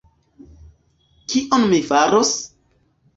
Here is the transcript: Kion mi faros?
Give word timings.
Kion 1.33 1.65
mi 1.73 1.81
faros? 1.91 2.33